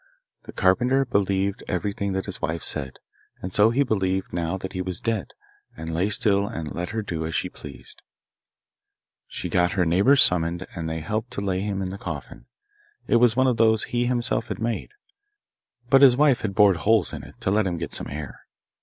[0.45, 2.97] The carpenter believed everything that his wife said,
[3.43, 5.27] and so he believed now that he was dead,
[5.77, 8.01] and lay still and let her do as she pleased.
[9.27, 12.47] She got her neighbours summoned, and they helped to lay him in the coffin
[13.05, 14.89] it was one of those he himself had made;
[15.91, 18.47] but his wife had bored holes in it to let him get some air.